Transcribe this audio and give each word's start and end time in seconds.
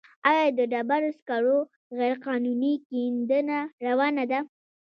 آیا 0.29 0.45
د 0.57 0.59
ډبرو 0.71 1.09
سکرو 1.19 1.57
غیرقانوني 1.97 2.73
کیندنه 2.87 3.59
روانه 3.85 4.23
ده؟ 4.31 4.39